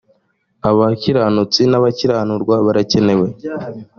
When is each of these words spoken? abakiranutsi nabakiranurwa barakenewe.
abakiranutsi 0.69 1.61
nabakiranurwa 1.71 2.55
barakenewe. 2.65 3.27